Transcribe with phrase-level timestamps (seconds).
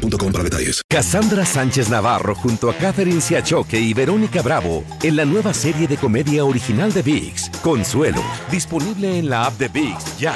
[0.00, 0.82] boostmobile para detalles.
[0.88, 5.96] Cassandra Sánchez Navarro junto a Catherine Siachoque y Verónica Bravo en la nueva serie de
[5.96, 10.34] comedia original de Vix, Consuelo, disponible en la app de Vix ya.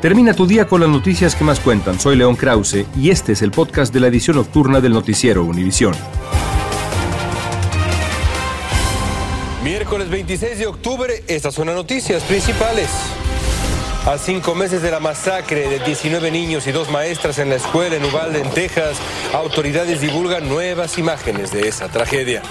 [0.00, 2.00] Termina tu día con las noticias que más cuentan.
[2.00, 5.94] Soy León Krause y este es el podcast de la edición nocturna del noticiero Univisión.
[9.62, 12.88] Miércoles 26 de octubre, estas son las noticias principales.
[14.06, 17.96] A cinco meses de la masacre de 19 niños y dos maestras en la escuela
[17.96, 18.96] en Uvalde, en Texas,
[19.34, 22.42] autoridades divulgan nuevas imágenes de esa tragedia.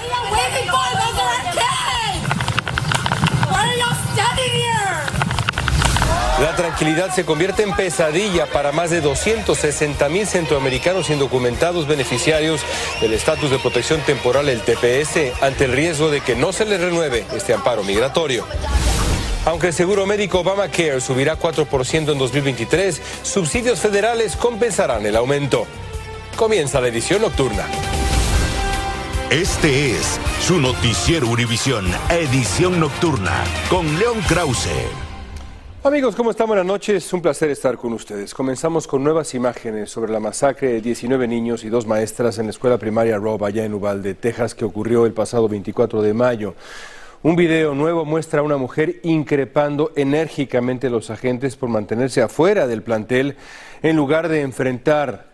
[6.40, 12.62] La tranquilidad se convierte en pesadilla para más de 260 mil centroamericanos indocumentados beneficiarios
[13.02, 16.80] del estatus de protección temporal, el TPS, ante el riesgo de que no se les
[16.80, 18.46] renueve este amparo migratorio.
[19.50, 25.66] Aunque el seguro médico Obamacare subirá 4% en 2023, subsidios federales compensarán el aumento.
[26.36, 27.66] Comienza la edición nocturna.
[29.32, 34.70] Este es su noticiero Univisión, edición nocturna, con León Krause.
[35.84, 36.46] Amigos, ¿cómo están?
[36.46, 37.12] Buenas noches.
[37.12, 38.36] Un placer estar con ustedes.
[38.36, 42.52] Comenzamos con nuevas imágenes sobre la masacre de 19 niños y dos maestras en la
[42.52, 46.54] escuela primaria Rob allá en Uvalde, Texas, que ocurrió el pasado 24 de mayo.
[47.22, 52.66] Un video nuevo muestra a una mujer increpando enérgicamente a los agentes por mantenerse afuera
[52.66, 53.36] del plantel
[53.82, 55.26] en lugar de enfrentar,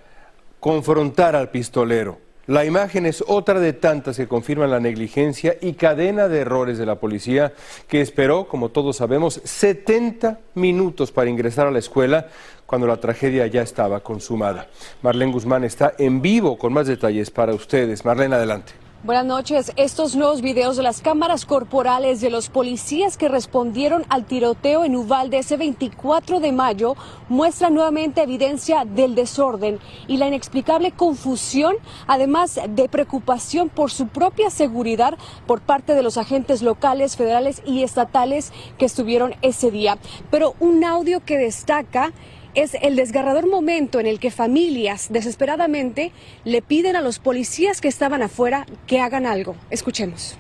[0.59, 2.17] confrontar al pistolero.
[2.47, 6.87] La imagen es otra de tantas que confirman la negligencia y cadena de errores de
[6.87, 7.53] la policía
[7.87, 12.29] que esperó, como todos sabemos, 70 minutos para ingresar a la escuela
[12.65, 14.69] cuando la tragedia ya estaba consumada.
[15.03, 18.03] Marlene Guzmán está en vivo con más detalles para ustedes.
[18.05, 18.84] Marlene, adelante.
[19.05, 19.71] Buenas noches.
[19.75, 24.95] Estos nuevos videos de las cámaras corporales de los policías que respondieron al tiroteo en
[24.95, 26.95] Uvalde ese 24 de mayo
[27.29, 29.77] muestran nuevamente evidencia del desorden
[30.07, 31.75] y la inexplicable confusión,
[32.07, 35.15] además de preocupación por su propia seguridad
[35.45, 39.99] por parte de los agentes locales, federales y estatales que estuvieron ese día.
[40.31, 42.11] Pero un audio que destaca
[42.55, 46.11] es el desgarrador momento en el que familias desesperadamente
[46.43, 49.55] le piden a los policías que estaban afuera que hagan algo.
[49.69, 50.37] Escuchemos.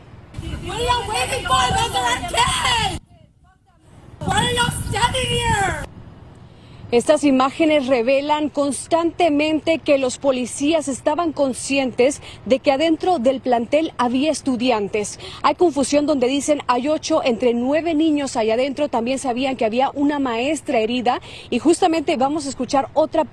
[6.91, 14.31] Estas imágenes revelan constantemente que los policías estaban conscientes de que adentro del plantel había
[14.31, 15.19] estudiantes.
[15.41, 18.87] Hay confusión donde dicen hay ocho entre nueve niños allá adentro.
[18.87, 23.25] También sabían que había una maestra herida y justamente vamos a escuchar otra,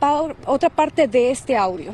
[0.46, 1.92] otra parte de este audio.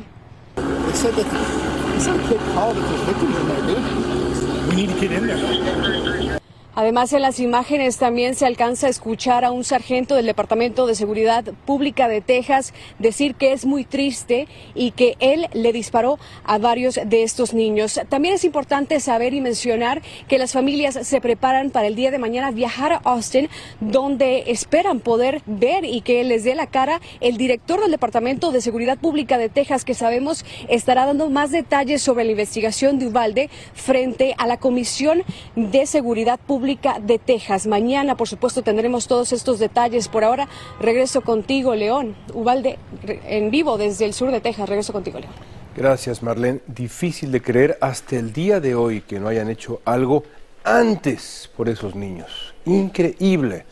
[6.79, 10.95] Además, en las imágenes también se alcanza a escuchar a un sargento del Departamento de
[10.95, 16.57] Seguridad Pública de Texas decir que es muy triste y que él le disparó a
[16.57, 17.99] varios de estos niños.
[18.07, 22.17] También es importante saber y mencionar que las familias se preparan para el día de
[22.17, 23.49] mañana viajar a Austin,
[23.81, 28.61] donde esperan poder ver y que les dé la cara el director del Departamento de
[28.61, 33.49] Seguridad Pública de Texas, que sabemos estará dando más detalles sobre la investigación de Uvalde
[33.73, 35.23] frente a la Comisión
[35.57, 36.68] de Seguridad Pública
[37.01, 37.65] de Texas.
[37.65, 40.07] Mañana, por supuesto, tendremos todos estos detalles.
[40.07, 40.47] Por ahora,
[40.79, 42.15] regreso contigo, León.
[42.33, 44.69] Ubalde, en vivo desde el sur de Texas.
[44.69, 45.33] Regreso contigo, León.
[45.75, 46.59] Gracias, Marlene.
[46.67, 50.23] Difícil de creer hasta el día de hoy que no hayan hecho algo
[50.63, 52.53] antes por esos niños.
[52.65, 53.65] Increíble.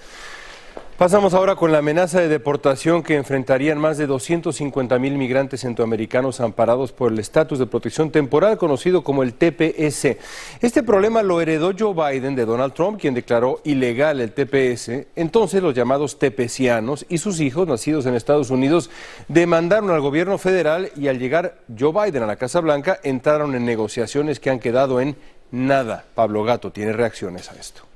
[0.97, 6.41] Pasamos ahora con la amenaza de deportación que enfrentarían más de 250 mil migrantes centroamericanos
[6.41, 10.17] amparados por el estatus de protección temporal conocido como el TPS.
[10.59, 15.05] Este problema lo heredó Joe Biden de Donald Trump, quien declaró ilegal el TPS.
[15.15, 18.89] Entonces los llamados tepecianos y sus hijos, nacidos en Estados Unidos,
[19.27, 23.65] demandaron al gobierno federal y al llegar Joe Biden a la Casa Blanca entraron en
[23.65, 25.15] negociaciones que han quedado en
[25.51, 26.05] nada.
[26.15, 27.86] Pablo Gato tiene reacciones a esto.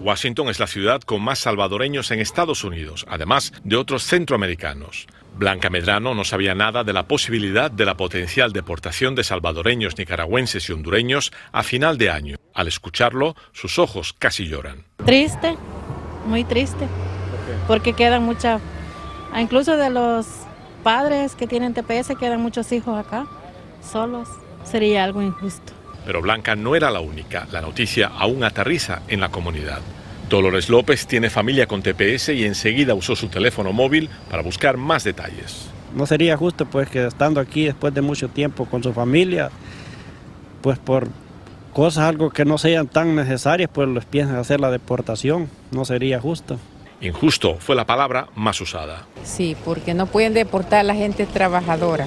[0.00, 5.06] Washington es la ciudad con más salvadoreños en Estados Unidos, además de otros centroamericanos.
[5.36, 10.68] Blanca Medrano no sabía nada de la posibilidad de la potencial deportación de salvadoreños, nicaragüenses
[10.68, 12.36] y hondureños a final de año.
[12.54, 14.84] Al escucharlo, sus ojos casi lloran.
[15.04, 15.56] Triste,
[16.26, 16.86] muy triste,
[17.66, 18.60] porque quedan muchas
[19.36, 20.26] incluso de los
[20.82, 23.26] padres que tienen TPS, quedan muchos hijos acá,
[23.82, 24.28] solos,
[24.64, 25.77] sería algo injusto.
[26.04, 29.80] Pero Blanca no era la única, la noticia aún aterriza en la comunidad.
[30.28, 35.04] Dolores López tiene familia con TPS y enseguida usó su teléfono móvil para buscar más
[35.04, 35.68] detalles.
[35.94, 39.50] No sería justo pues que estando aquí después de mucho tiempo con su familia,
[40.60, 41.08] pues por
[41.72, 45.48] cosas algo que no sean tan necesarias, pues les piensan hacer la deportación.
[45.70, 46.58] No sería justo.
[47.00, 49.06] Injusto fue la palabra más usada.
[49.24, 52.06] Sí, porque no pueden deportar a la gente trabajadora.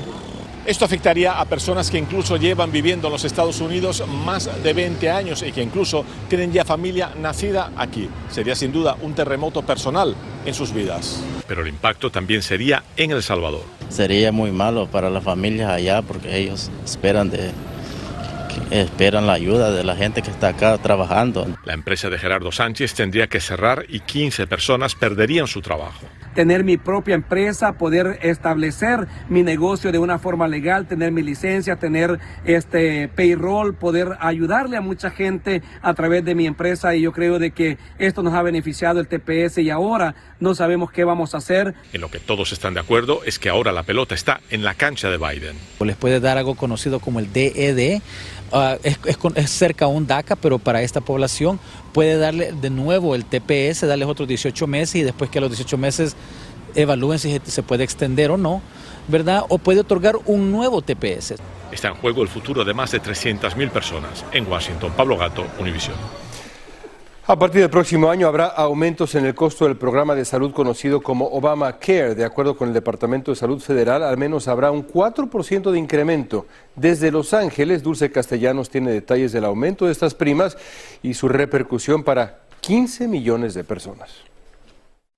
[0.63, 5.09] Esto afectaría a personas que incluso llevan viviendo en los Estados Unidos más de 20
[5.09, 8.07] años y que incluso tienen ya familia nacida aquí.
[8.29, 10.15] Sería sin duda un terremoto personal
[10.45, 11.23] en sus vidas.
[11.47, 13.63] Pero el impacto también sería en El Salvador.
[13.89, 17.51] Sería muy malo para las familias allá porque ellos esperan de
[18.69, 21.47] esperan la ayuda de la gente que está acá trabajando.
[21.65, 26.63] La empresa de Gerardo Sánchez tendría que cerrar y 15 personas perderían su trabajo tener
[26.63, 32.19] mi propia empresa, poder establecer mi negocio de una forma legal, tener mi licencia, tener
[32.45, 37.39] este payroll, poder ayudarle a mucha gente a través de mi empresa y yo creo
[37.39, 41.37] de que esto nos ha beneficiado el TPS y ahora no sabemos qué vamos a
[41.37, 41.73] hacer.
[41.93, 44.73] En lo que todos están de acuerdo es que ahora la pelota está en la
[44.73, 45.55] cancha de Biden.
[45.79, 48.01] Les puede dar algo conocido como el DED,
[48.51, 48.97] ah, es,
[49.35, 51.59] es, cerca a un DACA, pero para esta población
[51.93, 55.51] puede darle de nuevo el TPS, darles otros 18 meses y después que a los
[55.51, 56.15] 18 meses
[56.75, 58.61] evalúen si se puede extender o no,
[59.07, 59.43] ¿verdad?
[59.49, 61.35] O puede otorgar un nuevo TPS.
[61.71, 64.25] Está en juego el futuro de más de 300.000 personas.
[64.31, 65.95] En Washington, Pablo Gato, Univision.
[67.31, 71.01] A partir del próximo año habrá aumentos en el costo del programa de salud conocido
[71.01, 72.13] como Obamacare.
[72.13, 76.45] De acuerdo con el Departamento de Salud Federal, al menos habrá un 4% de incremento.
[76.75, 80.57] Desde Los Ángeles, Dulce Castellanos tiene detalles del aumento de estas primas
[81.03, 84.11] y su repercusión para 15 millones de personas.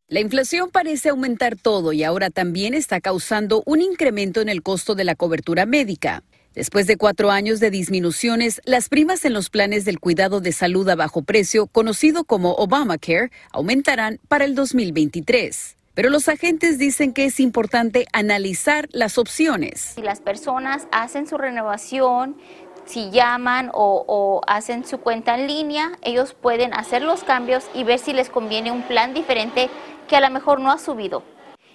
[0.08, 4.94] La inflación parece aumentar todo y ahora también está causando un incremento en el costo
[4.94, 6.22] de la cobertura médica.
[6.56, 10.88] Después de cuatro años de disminuciones, las primas en los planes del cuidado de salud
[10.88, 15.78] a bajo precio, conocido como Obamacare, aumentarán para el 2023.
[15.96, 19.94] Pero los agentes dicen que es importante analizar las opciones.
[19.96, 22.38] Si las personas hacen su renovación,
[22.86, 27.98] si llaman o, hacen su cuenta en línea, ellos pueden hacer los cambios y ver
[27.98, 29.70] si les conviene un plan diferente
[30.08, 31.24] que a lo mejor no ha subido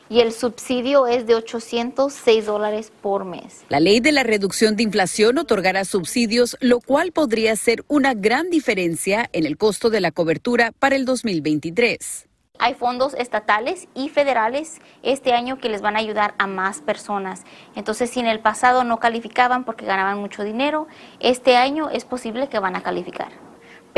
[0.09, 3.65] y el subsidio es de 806 dólares por mes.
[3.69, 8.51] La ley de la reducción de inflación otorgará subsidios, lo cual podría ser una gran
[8.51, 12.27] diferencia en el costo de la cobertura para el 2023.
[12.61, 17.45] Hay fondos estatales y federales este año que les van a ayudar a más personas.
[17.77, 20.89] Entonces, si en el pasado no calificaban porque ganaban mucho dinero,
[21.21, 23.48] este año es posible que van a calificar.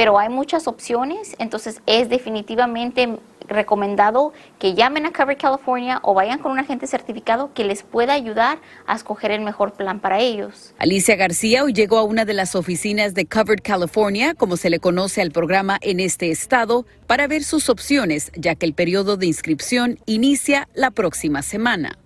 [0.01, 6.39] Pero hay muchas opciones, entonces es definitivamente recomendado que llamen a Cover California o vayan
[6.39, 10.73] con un agente certificado que les pueda ayudar a escoger el mejor plan para ellos.
[10.79, 14.81] Alicia García hoy llegó a una de las oficinas de Covered California, como se le
[14.81, 19.27] conoce al programa en este estado, para ver sus opciones, ya que el periodo de
[19.27, 21.99] inscripción inicia la próxima semana.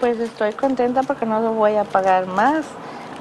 [0.00, 2.66] Pues estoy contenta porque no voy a pagar más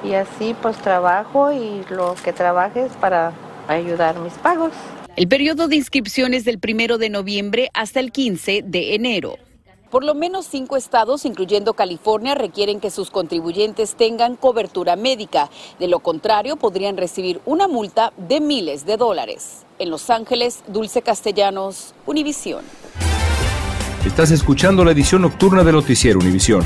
[0.03, 2.91] y así pues trabajo y lo que trabajes
[3.65, 4.71] para ayudar mis pagos.
[5.15, 9.37] El periodo de inscripción es del primero de noviembre hasta el 15 de enero.
[9.89, 15.49] Por lo menos cinco estados, incluyendo California, requieren que sus contribuyentes tengan cobertura médica.
[15.79, 19.65] De lo contrario, podrían recibir una multa de miles de dólares.
[19.79, 22.65] En Los Ángeles, Dulce Castellanos, Univisión.
[24.05, 26.65] Estás escuchando la edición nocturna de Noticiero Univisión.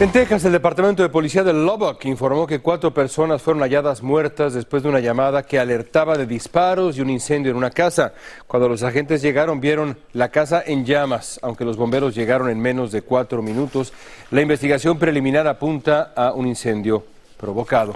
[0.00, 4.52] En Texas, el Departamento de Policía de Lubbock informó que cuatro personas fueron halladas muertas
[4.52, 8.12] después de una llamada que alertaba de disparos y un incendio en una casa.
[8.48, 11.38] Cuando los agentes llegaron, vieron la casa en llamas.
[11.42, 13.92] Aunque los bomberos llegaron en menos de cuatro minutos,
[14.32, 17.04] la investigación preliminar apunta a un incendio
[17.36, 17.94] provocado.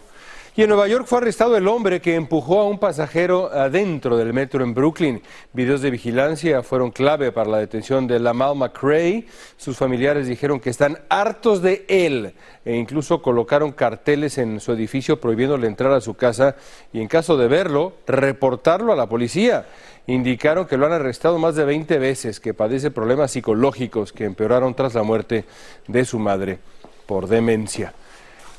[0.59, 4.33] Y en Nueva York fue arrestado el hombre que empujó a un pasajero adentro del
[4.33, 5.23] metro en Brooklyn.
[5.53, 9.25] Videos de vigilancia fueron clave para la detención de Lamal McRae.
[9.57, 12.35] Sus familiares dijeron que están hartos de él
[12.65, 16.57] e incluso colocaron carteles en su edificio prohibiéndole entrar a su casa
[16.93, 19.65] y en caso de verlo, reportarlo a la policía.
[20.09, 24.75] Indicaron que lo han arrestado más de 20 veces, que padece problemas psicológicos que empeoraron
[24.75, 25.45] tras la muerte
[25.87, 26.59] de su madre
[27.07, 27.95] por demencia.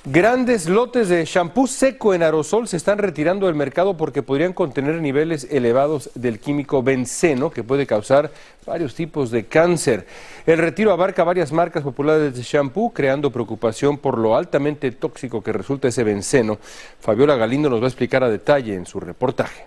[0.06, 5.02] Grandes lotes de champú seco en aerosol se están retirando del mercado porque podrían contener
[5.02, 8.32] niveles elevados del químico benceno que puede causar
[8.66, 10.08] varios tipos de cáncer.
[10.46, 15.52] El retiro abarca varias marcas populares de champú, creando preocupación por lo altamente tóxico que
[15.52, 16.60] resulta ese benceno.
[17.02, 19.66] Fabiola Galindo nos va a explicar a detalle en su reportaje.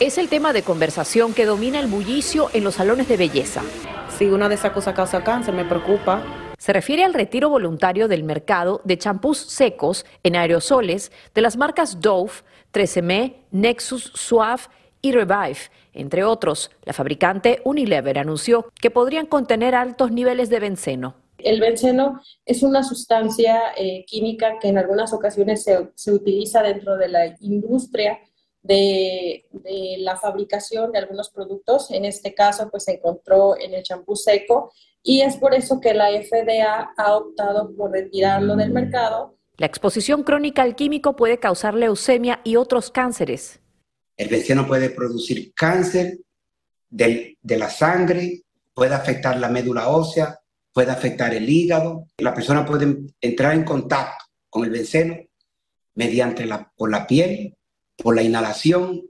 [0.00, 3.62] Es el tema de conversación que domina el bullicio en los salones de belleza.
[4.18, 6.41] Si una de esas cosas causa cáncer, me preocupa.
[6.62, 12.00] Se refiere al retiro voluntario del mercado de champús secos en aerosoles de las marcas
[12.00, 12.30] Dove,
[12.72, 14.62] 13M, Nexus, Suave
[15.00, 15.58] y Revive,
[15.92, 16.70] entre otros.
[16.84, 21.16] La fabricante Unilever anunció que podrían contener altos niveles de benceno.
[21.38, 26.96] El benceno es una sustancia eh, química que en algunas ocasiones se, se, utiliza dentro
[26.96, 28.20] de la industria
[28.62, 31.90] de, de, la fabricación de algunos productos.
[31.90, 35.94] En este caso, pues se encontró en el champú seco y es por eso que
[35.94, 39.36] la FDA ha optado por retirarlo del mercado.
[39.56, 43.60] La exposición crónica al químico puede causar leucemia y otros cánceres.
[44.16, 46.18] El benceno puede producir cáncer
[46.88, 48.42] de, de la sangre,
[48.74, 50.38] puede afectar la médula ósea,
[50.72, 52.06] puede afectar el hígado.
[52.18, 55.16] La persona puede entrar en contacto con el benceno
[55.94, 57.56] mediante la, por la piel,
[57.96, 59.02] por la inhalación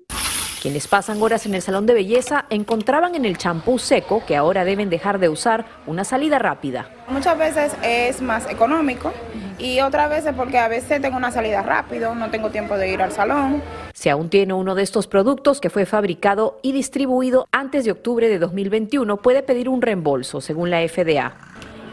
[0.63, 4.65] quienes pasan horas en el salón de belleza encontraban en el champú seco, que ahora
[4.65, 6.89] deben dejar de usar, una salida rápida.
[7.09, 9.13] Muchas veces es más económico
[9.59, 13.03] y otras veces porque a veces tengo una salida rápido, no tengo tiempo de ir
[13.03, 13.61] al salón.
[13.93, 18.29] Si aún tiene uno de estos productos que fue fabricado y distribuido antes de octubre
[18.29, 21.35] de 2021, puede pedir un reembolso, según la FDA.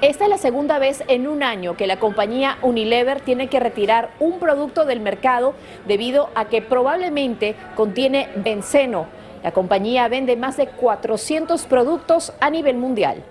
[0.01, 4.12] Esta es la segunda vez en un año que la compañía Unilever tiene que retirar
[4.22, 5.56] un producto del mercado
[5.89, 9.08] debido a que probablemente contiene benceno.
[9.44, 13.25] La compañía vende más de 400 productos a nivel mundial.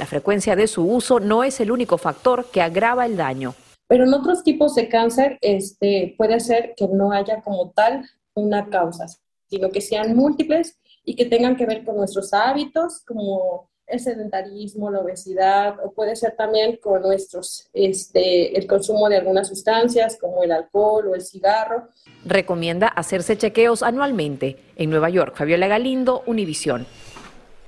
[0.00, 3.54] La frecuencia de su uso no es el único factor que agrava el daño.
[3.86, 8.68] Pero en otros tipos de cáncer este, puede ser que no haya como tal una
[8.70, 9.06] causa,
[9.48, 14.90] sino que sean múltiples y que tengan que ver con nuestros hábitos, como el sedentarismo,
[14.90, 20.42] la obesidad, o puede ser también con nuestros, este, el consumo de algunas sustancias como
[20.42, 21.88] el alcohol o el cigarro.
[22.24, 24.58] Recomienda hacerse chequeos anualmente.
[24.76, 26.86] En Nueva York, Fabiola Galindo, Univisión.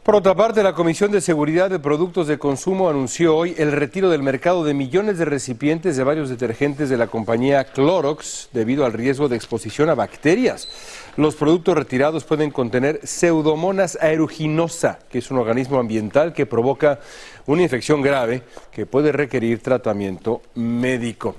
[0.09, 4.09] Por otra parte, la Comisión de Seguridad de Productos de Consumo anunció hoy el retiro
[4.09, 8.95] del mercado de millones de recipientes de varios detergentes de la compañía Clorox debido al
[8.95, 10.71] riesgo de exposición a bacterias.
[11.19, 17.01] Los productos retirados pueden contener Pseudomonas aeruginosa, que es un organismo ambiental que provoca
[17.45, 21.37] una infección grave que puede requerir tratamiento médico.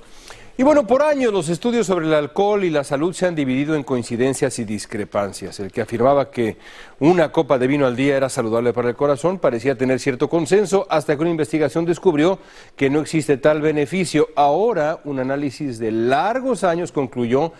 [0.60, 3.76] Y bueno, por años los estudios sobre el alcohol y la salud se han dividido
[3.76, 5.58] en coincidencias y discrepancias.
[5.62, 6.58] El que afirmaba que
[7.00, 10.86] una copa de vino al día era saludable para el corazón parecía tener cierto consenso
[10.90, 12.40] hasta que una investigación descubrió
[12.76, 14.28] que no existe tal beneficio.
[14.36, 17.54] Ahora, un análisis de largos años concluyó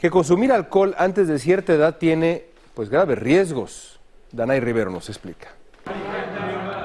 [0.00, 4.00] que consumir alcohol antes de cierta edad tiene pues graves riesgos.
[4.32, 5.59] Danay Rivero nos explica.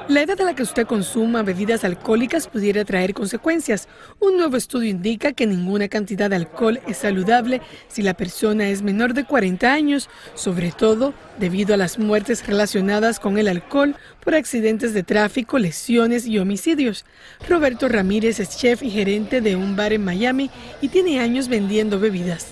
[0.07, 3.87] La edad a la que usted consuma bebidas alcohólicas pudiera traer consecuencias.
[4.19, 8.83] Un nuevo estudio indica que ninguna cantidad de alcohol es saludable si la persona es
[8.83, 14.35] menor de 40 años, sobre todo debido a las muertes relacionadas con el alcohol por
[14.35, 17.03] accidentes de tráfico, lesiones y homicidios.
[17.49, 21.99] Roberto Ramírez es chef y gerente de un bar en Miami y tiene años vendiendo
[21.99, 22.49] bebidas.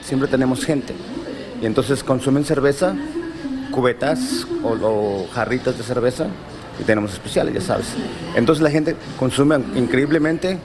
[0.00, 0.94] Siempre tenemos gente
[1.60, 2.96] y entonces consumen cerveza,
[3.70, 6.28] cubetas o, o jarritas de cerveza
[6.80, 7.94] y tenemos especiales, ya sabes.
[8.34, 10.58] Entonces la gente consume increíblemente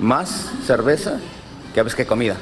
[0.00, 1.18] más cerveza
[1.74, 2.36] que a veces que comida.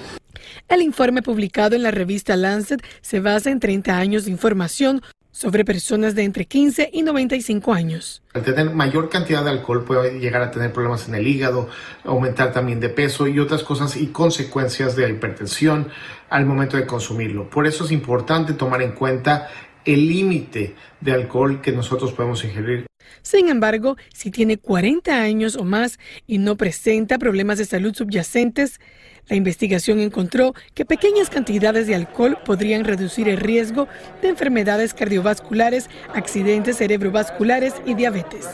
[0.69, 5.03] El informe publicado en la revista Lancet se basa en 30 años de información
[5.35, 8.23] sobre personas de entre 15 y 95 años.
[8.35, 11.69] Al tener mayor cantidad de alcohol puede llegar a tener problemas en el hígado,
[12.05, 15.89] aumentar también de peso y otras cosas y consecuencias de la hipertensión
[16.31, 17.51] al momento de consumirlo.
[17.51, 19.49] Por eso es importante tomar en cuenta
[19.85, 22.87] el límite de alcohol que nosotros podemos ingerir.
[23.23, 28.81] Sin embargo, si tiene 40 años o más y no presenta problemas de salud subyacentes,
[29.29, 33.89] la investigación encontró que pequeñas cantidades de alcohol podrían reducir el riesgo
[34.21, 38.47] de enfermedades cardiovasculares, accidentes cerebrovasculares y diabetes.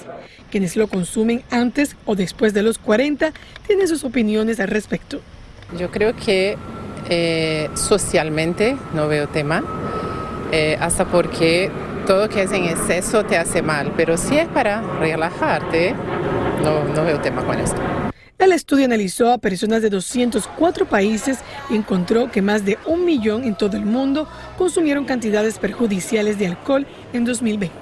[0.50, 3.32] Quienes lo consumen antes o después de los 40
[3.66, 5.20] tienen sus opiniones al respecto.
[5.76, 6.56] Yo creo que
[7.08, 9.64] eh, socialmente no veo tema
[10.52, 11.71] eh, hasta porque
[12.07, 15.95] todo que es en exceso te hace mal, pero si es para relajarte,
[16.64, 17.80] no, no veo tema con esto.
[18.40, 23.45] El estudio analizó a personas de 204 países y encontró que más de un millón
[23.45, 24.26] en todo el mundo
[24.57, 27.76] consumieron cantidades perjudiciales de alcohol en 2020.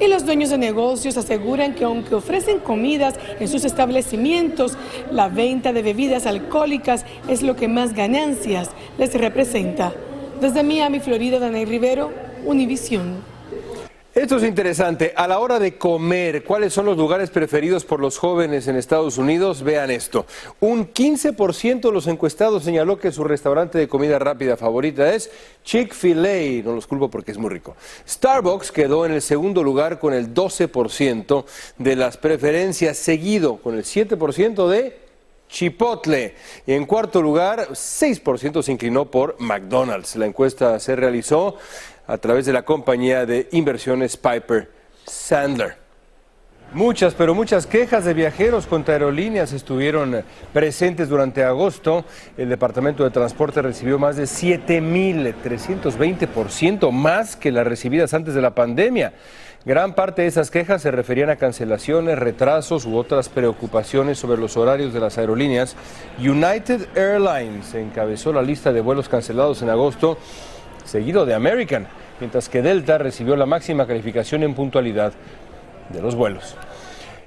[0.00, 4.78] Y los dueños de negocios aseguran que aunque ofrecen comidas en sus establecimientos,
[5.10, 9.92] la venta de bebidas alcohólicas es lo que más ganancias les representa.
[10.40, 12.12] Desde Miami, Florida, Danay Rivero,
[12.44, 13.38] Univisión.
[14.14, 15.12] Esto es interesante.
[15.16, 19.18] A la hora de comer, ¿cuáles son los lugares preferidos por los jóvenes en Estados
[19.18, 19.62] Unidos?
[19.62, 20.26] Vean esto.
[20.60, 25.28] Un 15% de los encuestados señaló que su restaurante de comida rápida favorita es
[25.64, 26.62] Chick-fil-A.
[26.64, 27.74] No los culpo porque es muy rico.
[28.08, 31.44] Starbucks quedó en el segundo lugar con el 12%
[31.78, 35.07] de las preferencias, seguido con el 7% de
[35.48, 36.34] Chipotle.
[36.66, 40.16] Y en cuarto lugar, 6% se inclinó por McDonald's.
[40.16, 41.56] La encuesta se realizó
[42.06, 44.70] a través de la compañía de inversiones Piper
[45.06, 45.88] Sandler.
[46.74, 52.04] Muchas, pero muchas quejas de viajeros contra aerolíneas estuvieron presentes durante agosto.
[52.36, 58.54] El Departamento de Transporte recibió más de 7.320% más que las recibidas antes de la
[58.54, 59.14] pandemia.
[59.64, 64.56] Gran parte de esas quejas se referían a cancelaciones, retrasos u otras preocupaciones sobre los
[64.56, 65.74] horarios de las aerolíneas.
[66.18, 70.16] United Airlines encabezó la lista de vuelos cancelados en agosto
[70.84, 71.86] seguido de American,
[72.20, 75.12] mientras que Delta recibió la máxima calificación en puntualidad
[75.90, 76.56] de los vuelos.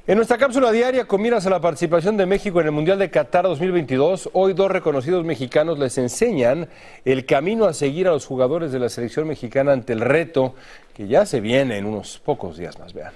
[0.08, 3.12] En nuestra cápsula diaria con miras a la participación de México en el Mundial de
[3.12, 6.70] Qatar 2022, hoy dos reconocidos mexicanos les enseñan
[7.06, 10.56] el camino a seguir a los jugadores de la selección mexicana ante el reto
[10.96, 12.94] que ya se viene en unos pocos días más.
[12.94, 13.14] Vean.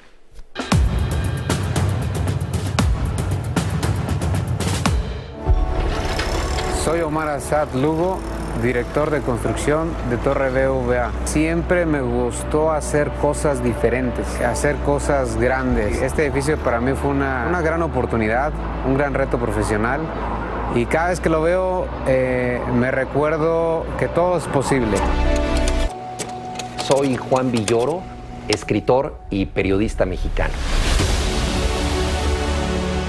[6.83, 8.19] Soy Omar Azad Lugo
[8.61, 11.11] director de construcción de Torre BVA.
[11.25, 16.01] Siempre me gustó hacer cosas diferentes, hacer cosas grandes.
[16.01, 18.53] Este edificio para mí fue una, gran oportunidad,
[18.85, 20.01] un gran reto profesional.
[20.73, 24.97] Y cada vez que lo veo eh, me recuerdo que todo es posible.
[26.77, 28.01] Soy Juan Villoro,
[28.47, 30.53] escritor y periodista mexicano.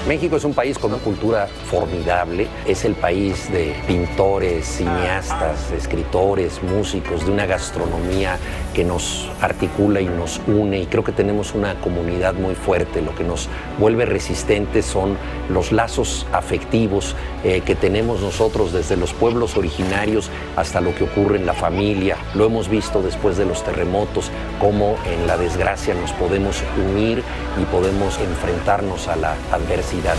[0.07, 6.63] México es un país con una cultura formidable, es el país de pintores, cineastas, escritores,
[6.63, 8.37] músicos, de una gastronomía
[8.77, 13.01] que nos articula y nos une y creo que tenemos una comunidad muy fuerte.
[13.01, 15.17] Lo que nos vuelve resistentes son
[15.49, 21.37] los lazos afectivos eh, que tenemos nosotros desde los pueblos originarios hasta lo que ocurre
[21.37, 22.17] en la familia.
[22.35, 27.23] Lo hemos visto después de los terremotos, cómo en la desgracia nos podemos unir
[27.59, 30.17] y podemos enfrentarnos a la adversidad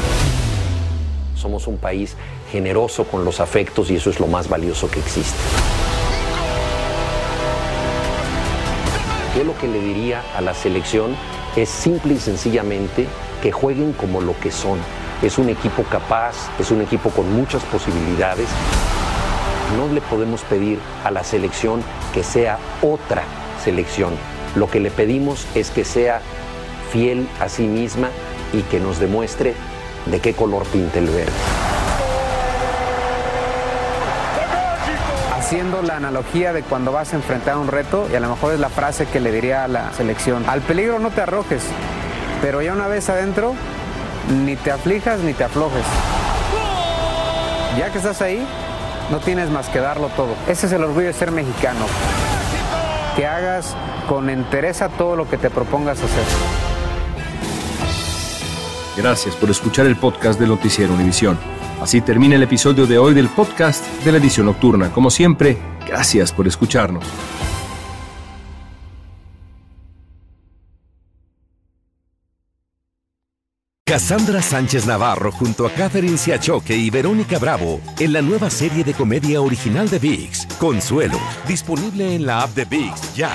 [1.36, 2.16] somos un país
[2.50, 5.38] generoso con los afectos y eso es lo más valioso que existe.
[9.38, 11.14] Yo lo que le diría a la selección
[11.54, 13.06] es simple y sencillamente
[13.40, 14.80] que jueguen como lo que son.
[15.22, 18.48] Es un equipo capaz, es un equipo con muchas posibilidades.
[19.76, 23.22] No le podemos pedir a la selección que sea otra
[23.62, 24.12] selección.
[24.56, 26.20] Lo que le pedimos es que sea
[26.90, 28.08] fiel a sí misma
[28.52, 29.54] y que nos demuestre
[30.06, 31.57] de qué color pinta el verde.
[35.48, 38.60] Haciendo la analogía de cuando vas a enfrentar un reto, y a lo mejor es
[38.60, 41.62] la frase que le diría a la selección, al peligro no te arrojes,
[42.42, 43.54] pero ya una vez adentro,
[44.44, 45.86] ni te aflijas ni te aflojes.
[47.78, 48.46] Ya que estás ahí,
[49.10, 50.34] no tienes más que darlo todo.
[50.48, 51.86] Ese es el orgullo de ser mexicano.
[53.16, 53.74] Que hagas
[54.06, 56.67] con entereza todo lo que te propongas hacer.
[58.98, 61.38] Gracias por escuchar el podcast del Noticiero Univisión.
[61.80, 64.90] Así termina el episodio de hoy del podcast de la edición nocturna.
[64.90, 65.56] Como siempre,
[65.86, 67.04] gracias por escucharnos.
[73.86, 78.94] Cassandra Sánchez Navarro junto a Catherine Siachoque y Verónica Bravo en la nueva serie de
[78.94, 83.30] comedia original de VIX, Consuelo, disponible en la app de VIX ya.